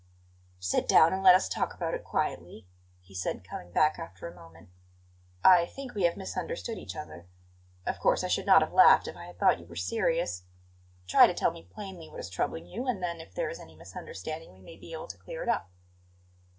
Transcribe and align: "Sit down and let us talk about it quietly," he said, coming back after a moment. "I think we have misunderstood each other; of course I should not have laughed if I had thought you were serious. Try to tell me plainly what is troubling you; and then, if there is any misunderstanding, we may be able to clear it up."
"Sit 0.59 0.87
down 0.87 1.13
and 1.13 1.21
let 1.21 1.35
us 1.35 1.47
talk 1.47 1.75
about 1.75 1.93
it 1.93 2.03
quietly," 2.03 2.65
he 3.01 3.13
said, 3.13 3.47
coming 3.47 3.69
back 3.71 3.99
after 3.99 4.27
a 4.27 4.33
moment. 4.33 4.69
"I 5.43 5.67
think 5.67 5.93
we 5.93 6.05
have 6.05 6.17
misunderstood 6.17 6.79
each 6.79 6.95
other; 6.95 7.27
of 7.85 7.99
course 7.99 8.23
I 8.23 8.27
should 8.27 8.47
not 8.47 8.63
have 8.63 8.73
laughed 8.73 9.07
if 9.07 9.15
I 9.15 9.25
had 9.27 9.37
thought 9.37 9.59
you 9.59 9.67
were 9.67 9.75
serious. 9.75 10.41
Try 11.07 11.27
to 11.27 11.35
tell 11.35 11.51
me 11.51 11.61
plainly 11.71 12.09
what 12.09 12.19
is 12.19 12.31
troubling 12.31 12.65
you; 12.65 12.87
and 12.87 13.03
then, 13.03 13.21
if 13.21 13.35
there 13.35 13.51
is 13.51 13.59
any 13.59 13.75
misunderstanding, 13.75 14.51
we 14.51 14.61
may 14.61 14.75
be 14.75 14.91
able 14.91 15.05
to 15.05 15.19
clear 15.19 15.43
it 15.43 15.49
up." 15.49 15.69